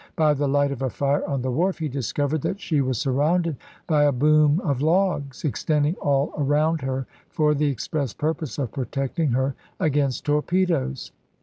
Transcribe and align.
By 0.15 0.33
the 0.33 0.47
light 0.47 0.71
of 0.71 0.81
a 0.81 0.89
fire 0.89 1.23
on 1.27 1.43
the 1.43 1.51
wharf 1.51 1.77
he 1.77 1.87
discovered 1.87 2.41
that 2.41 2.59
she 2.59 2.81
was 2.81 2.97
sur 2.97 3.11
rounded 3.11 3.55
by 3.85 4.03
a 4.05 4.11
boom 4.11 4.59
of 4.61 4.81
logs 4.81 5.43
extending 5.45 5.93
all 5.97 6.33
around 6.35 6.81
her 6.81 7.05
for 7.29 7.53
the 7.53 7.67
express 7.69 8.11
purpose 8.11 8.57
of 8.57 8.71
protecting 8.71 9.29
her 9.33 9.53
against 9.79 10.25
torpedoes. 10.25 11.11